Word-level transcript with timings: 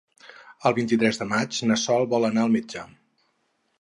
El 0.69 0.75
vint-i-tres 0.77 1.21
de 1.21 1.27
maig 1.33 1.59
na 1.73 1.77
Sol 1.83 2.07
vol 2.15 2.27
anar 2.31 2.47
al 2.47 2.51
metge. 2.59 2.87